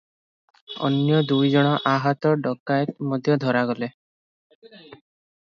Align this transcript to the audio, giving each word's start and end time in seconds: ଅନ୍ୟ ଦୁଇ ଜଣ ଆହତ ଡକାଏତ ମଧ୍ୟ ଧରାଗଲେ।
ଅନ୍ୟ 0.87 1.19
ଦୁଇ 1.31 1.51
ଜଣ 1.55 1.73
ଆହତ 1.91 2.33
ଡକାଏତ 2.47 3.07
ମଧ୍ୟ 3.11 3.37
ଧରାଗଲେ। 3.45 3.93